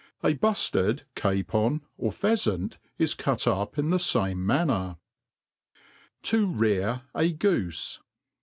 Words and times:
A 0.23 0.33
buftard, 0.33 1.03
capon, 1.13 1.81
or 1.95 2.09
pheafant, 2.11 2.79
is 2.97 3.13
cut 3.13 3.45
up 3.45 3.77
in 3.77 3.91
the 3.91 3.99
fame 3.99 4.43
man 4.43 4.65
ner. 4.65 4.97
To 6.23 6.51
rear 6.51 7.03
a 7.13 7.29
Goofe. 7.31 7.99